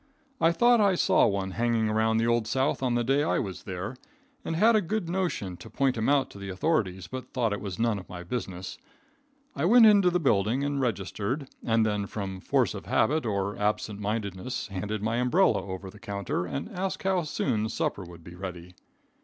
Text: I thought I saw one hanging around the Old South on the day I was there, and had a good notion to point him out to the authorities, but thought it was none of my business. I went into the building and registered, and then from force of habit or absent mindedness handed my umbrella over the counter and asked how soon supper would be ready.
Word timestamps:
I 0.41 0.51
thought 0.51 0.81
I 0.81 0.95
saw 0.95 1.27
one 1.27 1.51
hanging 1.51 1.87
around 1.87 2.17
the 2.17 2.25
Old 2.25 2.47
South 2.47 2.81
on 2.81 2.95
the 2.95 3.03
day 3.03 3.21
I 3.21 3.37
was 3.37 3.65
there, 3.65 3.95
and 4.43 4.55
had 4.55 4.75
a 4.75 4.81
good 4.81 5.07
notion 5.07 5.57
to 5.57 5.69
point 5.69 5.95
him 5.95 6.09
out 6.09 6.31
to 6.31 6.39
the 6.39 6.49
authorities, 6.49 7.05
but 7.05 7.27
thought 7.33 7.53
it 7.53 7.61
was 7.61 7.77
none 7.77 7.99
of 7.99 8.09
my 8.09 8.23
business. 8.23 8.79
I 9.55 9.65
went 9.65 9.85
into 9.85 10.09
the 10.09 10.19
building 10.19 10.63
and 10.63 10.81
registered, 10.81 11.49
and 11.63 11.85
then 11.85 12.07
from 12.07 12.39
force 12.39 12.73
of 12.73 12.87
habit 12.87 13.27
or 13.27 13.55
absent 13.59 13.99
mindedness 13.99 14.69
handed 14.69 15.03
my 15.03 15.17
umbrella 15.17 15.63
over 15.63 15.91
the 15.91 15.99
counter 15.99 16.47
and 16.47 16.71
asked 16.75 17.03
how 17.03 17.21
soon 17.21 17.69
supper 17.69 18.03
would 18.03 18.23
be 18.23 18.33
ready. 18.33 18.73